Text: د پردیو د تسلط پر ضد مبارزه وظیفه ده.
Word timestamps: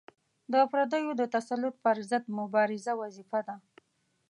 د 0.53 0.53
پردیو 0.71 1.11
د 1.19 1.23
تسلط 1.35 1.75
پر 1.83 1.97
ضد 2.09 2.23
مبارزه 2.39 2.93
وظیفه 3.01 3.39
ده. 3.47 3.55